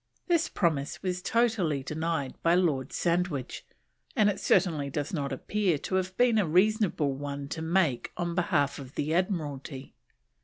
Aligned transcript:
This 0.25 0.49
promise 0.49 1.03
was 1.03 1.21
totally 1.21 1.83
denied 1.83 2.33
by 2.41 2.55
Lord 2.55 2.91
Sandwich, 2.91 3.63
and 4.15 4.31
it 4.31 4.39
certainly 4.39 4.89
does 4.89 5.13
not 5.13 5.31
appear 5.31 5.77
to 5.77 5.93
have 5.93 6.17
been 6.17 6.39
a 6.39 6.47
reasonable 6.47 7.13
one 7.13 7.47
to 7.49 7.61
make 7.61 8.11
on 8.17 8.33
behalf 8.33 8.79
of 8.79 8.95
the 8.95 9.13
Admiralty. 9.13 9.93